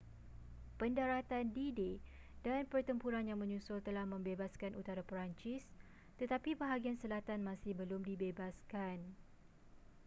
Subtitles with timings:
[0.81, 1.93] pendaratan d-day
[2.45, 5.61] dan pertempuran yang menyusul telah membebaskan utara perancis
[6.19, 8.97] tetapi bahagian selatan masih belum dibebaskan